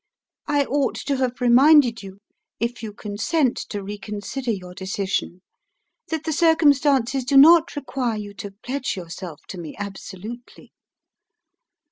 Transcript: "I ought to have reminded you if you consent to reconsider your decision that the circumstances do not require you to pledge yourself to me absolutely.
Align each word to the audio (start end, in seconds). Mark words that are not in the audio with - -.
"I 0.47 0.65
ought 0.65 0.95
to 0.95 1.17
have 1.17 1.41
reminded 1.41 2.01
you 2.01 2.17
if 2.59 2.81
you 2.81 2.91
consent 2.91 3.55
to 3.69 3.83
reconsider 3.83 4.49
your 4.49 4.73
decision 4.73 5.43
that 6.07 6.23
the 6.23 6.33
circumstances 6.33 7.23
do 7.23 7.37
not 7.37 7.75
require 7.75 8.17
you 8.17 8.33
to 8.33 8.55
pledge 8.63 8.95
yourself 8.97 9.41
to 9.49 9.59
me 9.59 9.75
absolutely. 9.77 10.73